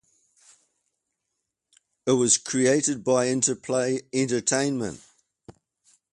It 2.07 2.13
was 2.13 2.39
created 2.39 3.03
by 3.03 3.27
Interplay 3.27 4.01
Entertainment. 4.11 4.99